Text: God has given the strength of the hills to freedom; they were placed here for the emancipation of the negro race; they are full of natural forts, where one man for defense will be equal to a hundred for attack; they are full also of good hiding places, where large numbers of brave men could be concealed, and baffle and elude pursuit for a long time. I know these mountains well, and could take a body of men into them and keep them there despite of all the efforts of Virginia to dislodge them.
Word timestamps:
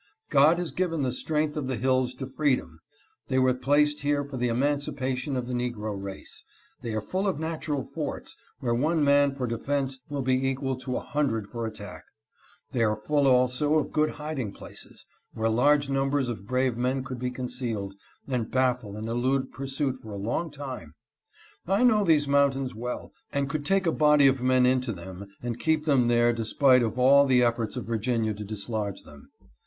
God 0.31 0.57
has 0.57 0.71
given 0.71 1.03
the 1.03 1.11
strength 1.11 1.55
of 1.55 1.67
the 1.67 1.75
hills 1.75 2.15
to 2.15 2.25
freedom; 2.25 2.79
they 3.27 3.37
were 3.37 3.53
placed 3.53 4.01
here 4.01 4.25
for 4.25 4.35
the 4.35 4.47
emancipation 4.47 5.35
of 5.35 5.45
the 5.47 5.53
negro 5.53 5.95
race; 5.95 6.43
they 6.81 6.91
are 6.95 7.03
full 7.03 7.27
of 7.27 7.39
natural 7.39 7.83
forts, 7.83 8.35
where 8.61 8.73
one 8.73 9.03
man 9.03 9.31
for 9.31 9.45
defense 9.45 9.99
will 10.09 10.23
be 10.23 10.47
equal 10.49 10.75
to 10.77 10.97
a 10.97 11.01
hundred 11.01 11.47
for 11.51 11.67
attack; 11.67 12.03
they 12.71 12.81
are 12.83 12.95
full 12.99 13.27
also 13.27 13.75
of 13.75 13.91
good 13.91 14.09
hiding 14.09 14.51
places, 14.51 15.05
where 15.35 15.49
large 15.51 15.87
numbers 15.87 16.29
of 16.29 16.47
brave 16.47 16.75
men 16.75 17.03
could 17.03 17.19
be 17.19 17.29
concealed, 17.29 17.93
and 18.27 18.49
baffle 18.49 18.97
and 18.97 19.07
elude 19.07 19.51
pursuit 19.53 19.95
for 19.97 20.13
a 20.13 20.17
long 20.17 20.49
time. 20.49 20.95
I 21.67 21.83
know 21.83 22.03
these 22.03 22.27
mountains 22.27 22.73
well, 22.73 23.11
and 23.31 23.47
could 23.47 23.67
take 23.67 23.85
a 23.85 23.91
body 23.91 24.25
of 24.25 24.41
men 24.41 24.65
into 24.65 24.93
them 24.93 25.27
and 25.43 25.59
keep 25.59 25.85
them 25.85 26.07
there 26.07 26.33
despite 26.33 26.81
of 26.81 26.97
all 26.97 27.27
the 27.27 27.43
efforts 27.43 27.77
of 27.77 27.85
Virginia 27.85 28.33
to 28.33 28.43
dislodge 28.43 29.03
them. 29.03 29.29